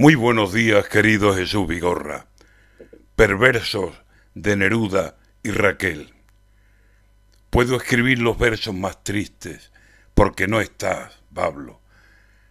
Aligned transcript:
Muy 0.00 0.14
buenos 0.14 0.52
días, 0.52 0.88
querido 0.88 1.34
Jesús 1.34 1.66
Vigorra. 1.66 2.28
Perversos 3.16 4.00
de 4.32 4.56
Neruda 4.56 5.16
y 5.42 5.50
Raquel. 5.50 6.14
Puedo 7.50 7.74
escribir 7.74 8.20
los 8.20 8.38
versos 8.38 8.76
más 8.76 9.02
tristes, 9.02 9.72
porque 10.14 10.46
no 10.46 10.60
estás, 10.60 11.20
Pablo. 11.34 11.80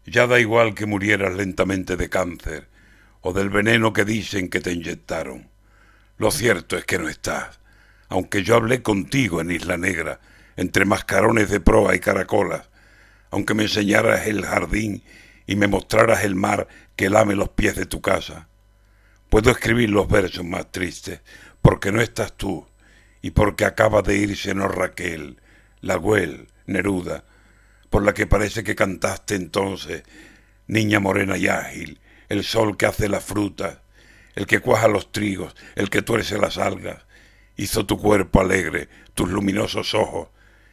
Ya 0.06 0.28
da 0.28 0.42
igual 0.42 0.76
que 0.76 0.88
murieras 0.88 1.36
lentamente 1.36 1.96
de 1.96 2.10
cáncer 2.10 2.68
o 3.22 3.32
del 3.32 3.50
veneno 3.50 3.94
que 3.94 4.04
dicen 4.04 4.50
que 4.50 4.60
te 4.60 4.74
inyectaron. 4.74 5.50
Lo 6.18 6.32
cierto 6.32 6.76
es 6.76 6.84
que 6.84 7.00
no 7.00 7.08
estás, 7.08 7.62
aunque 8.10 8.44
yo 8.44 8.58
hablé 8.58 8.82
contigo 8.82 9.40
en 9.40 9.52
Isla 9.52 9.78
Negra, 9.78 10.20
entre 10.58 10.84
mascarones 10.84 11.50
de 11.50 11.62
proa 11.62 11.96
y 11.96 12.02
caracolas, 12.02 12.68
aunque 13.32 13.54
me 13.54 13.64
enseñaras 13.64 14.28
el 14.28 14.46
jardín 14.46 15.02
y 15.48 15.56
me 15.56 15.68
mostraras 15.68 16.24
el 16.26 16.36
mar 16.36 16.68
que 16.96 17.10
lame 17.10 17.34
los 17.34 17.50
pies 17.50 17.76
de 17.76 17.86
tu 17.86 18.02
casa. 18.02 18.50
Puedo 19.30 19.50
escribir 19.50 19.90
los 19.90 20.08
versos 20.08 20.46
más 20.46 20.72
tristes, 20.72 21.22
porque 21.62 21.92
no 21.92 22.02
estás 22.02 22.34
tú, 22.34 22.68
y 23.22 23.32
porque 23.32 23.66
acaba 23.66 24.02
de 24.02 24.18
irse 24.18 24.54
no 24.54 24.68
Raquel, 24.68 25.42
la 25.82 25.96
Güel, 25.96 26.50
Neruda, 26.66 27.24
por 27.90 28.04
la 28.04 28.14
que 28.14 28.28
parece 28.28 28.64
que 28.64 28.76
cantaste 28.76 29.36
entonces, 29.36 30.04
niña 30.68 31.00
morena 31.00 31.38
y 31.38 31.48
ágil, 31.48 32.00
el 32.30 32.44
sol 32.44 32.78
que 32.78 32.86
hace 32.86 33.08
las 33.08 33.24
frutas, 33.24 33.80
el 34.36 34.46
que 34.46 34.60
cuaja 34.60 34.88
los 34.88 35.12
trigos, 35.12 35.56
el 35.76 35.90
que 35.90 36.02
tuerce 36.02 36.38
las 36.38 36.58
algas, 36.58 37.06
hizo 37.56 37.86
tu 37.86 37.98
cuerpo 37.98 38.42
alegre, 38.42 38.90
tus 39.14 39.30
luminosos 39.30 39.94
ojos 39.96 40.30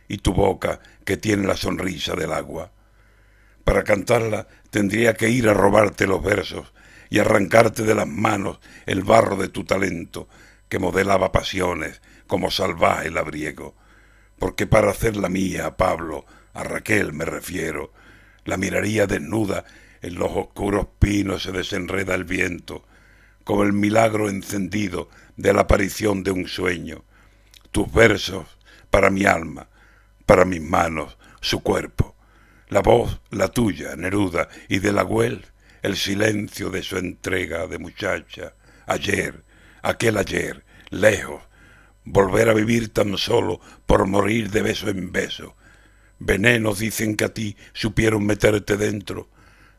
y 0.08 0.18
tu 0.18 0.34
boca 0.34 0.80
que 1.04 1.16
tiene 1.16 1.46
la 1.46 1.56
sonrisa 1.56 2.14
del 2.14 2.32
agua. 2.32 2.73
Para 3.64 3.82
cantarla 3.82 4.46
tendría 4.70 5.14
que 5.14 5.30
ir 5.30 5.48
a 5.48 5.54
robarte 5.54 6.06
los 6.06 6.22
versos 6.22 6.72
y 7.08 7.18
arrancarte 7.18 7.82
de 7.82 7.94
las 7.94 8.06
manos 8.06 8.60
el 8.86 9.02
barro 9.02 9.36
de 9.36 9.48
tu 9.48 9.64
talento 9.64 10.28
que 10.68 10.78
modelaba 10.78 11.32
pasiones 11.32 12.02
como 12.26 12.50
salvaje 12.50 13.10
labriego. 13.10 13.74
Porque 14.38 14.66
para 14.66 14.90
hacerla 14.90 15.28
mía, 15.28 15.66
a 15.66 15.76
Pablo, 15.76 16.26
a 16.52 16.62
Raquel 16.62 17.12
me 17.12 17.24
refiero, 17.24 17.92
la 18.44 18.56
miraría 18.56 19.06
desnuda, 19.06 19.64
en 20.02 20.16
los 20.16 20.30
oscuros 20.32 20.86
pinos 20.98 21.44
se 21.44 21.52
desenreda 21.52 22.14
el 22.14 22.24
viento, 22.24 22.84
como 23.44 23.62
el 23.62 23.72
milagro 23.72 24.28
encendido 24.28 25.08
de 25.36 25.54
la 25.54 25.62
aparición 25.62 26.22
de 26.22 26.30
un 26.30 26.46
sueño. 26.46 27.04
Tus 27.70 27.90
versos 27.90 28.58
para 28.90 29.08
mi 29.08 29.24
alma, 29.24 29.68
para 30.26 30.44
mis 30.44 30.60
manos, 30.60 31.16
su 31.40 31.62
cuerpo 31.62 32.13
la 32.68 32.80
voz, 32.80 33.20
la 33.30 33.48
tuya, 33.48 33.96
Neruda, 33.96 34.48
y 34.68 34.78
de 34.78 34.92
la 34.92 35.02
Güell, 35.02 35.44
el 35.82 35.96
silencio 35.96 36.70
de 36.70 36.82
su 36.82 36.96
entrega 36.96 37.66
de 37.66 37.78
muchacha, 37.78 38.54
ayer, 38.86 39.44
aquel 39.82 40.16
ayer, 40.16 40.64
lejos, 40.90 41.42
volver 42.04 42.48
a 42.48 42.54
vivir 42.54 42.92
tan 42.92 43.16
solo 43.18 43.60
por 43.86 44.06
morir 44.06 44.50
de 44.50 44.62
beso 44.62 44.88
en 44.88 45.12
beso. 45.12 45.56
Venenos 46.18 46.78
dicen 46.78 47.16
que 47.16 47.24
a 47.24 47.34
ti 47.34 47.56
supieron 47.72 48.24
meterte 48.24 48.76
dentro. 48.76 49.28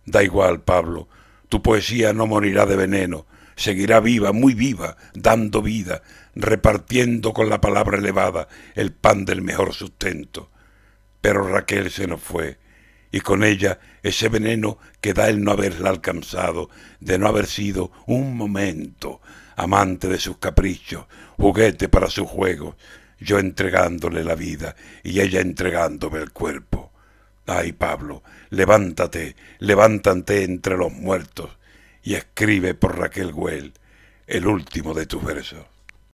Da 0.05 0.23
igual, 0.23 0.61
Pablo, 0.61 1.07
tu 1.49 1.61
poesía 1.61 2.13
no 2.13 2.27
morirá 2.27 2.65
de 2.65 2.75
veneno, 2.75 3.25
seguirá 3.55 3.99
viva, 3.99 4.31
muy 4.31 4.53
viva, 4.53 4.97
dando 5.13 5.61
vida, 5.61 6.03
repartiendo 6.35 7.33
con 7.33 7.49
la 7.49 7.61
palabra 7.61 7.97
elevada 7.97 8.47
el 8.75 8.91
pan 8.91 9.25
del 9.25 9.41
mejor 9.41 9.73
sustento. 9.73 10.51
Pero 11.21 11.47
Raquel 11.47 11.89
se 11.89 12.07
nos 12.07 12.21
fue, 12.21 12.59
y 13.15 13.21
con 13.21 13.45
ella 13.45 13.79
ese 14.03 14.27
veneno 14.27 14.77
que 14.99 15.13
da 15.13 15.29
el 15.29 15.41
no 15.41 15.51
haberla 15.51 15.89
alcanzado, 15.89 16.69
de 16.99 17.17
no 17.17 17.29
haber 17.29 17.45
sido 17.45 17.89
un 18.07 18.35
momento 18.35 19.21
amante 19.55 20.09
de 20.09 20.19
sus 20.19 20.37
caprichos, 20.37 21.05
juguete 21.37 21.87
para 21.87 22.09
sus 22.09 22.27
juegos, 22.27 22.75
yo 23.17 23.39
entregándole 23.39 24.25
la 24.25 24.35
vida 24.35 24.75
y 25.01 25.21
ella 25.21 25.39
entregándome 25.39 26.19
el 26.19 26.33
cuerpo. 26.33 26.91
Ay, 27.45 27.71
Pablo, 27.71 28.21
levántate, 28.49 29.37
levántate 29.59 30.43
entre 30.43 30.75
los 30.75 30.91
muertos 30.91 31.51
y 32.03 32.15
escribe 32.15 32.73
por 32.73 32.99
Raquel 32.99 33.31
Güell 33.31 33.71
el 34.27 34.45
último 34.45 34.93
de 34.93 35.05
tus 35.05 35.23
versos. 35.23 35.65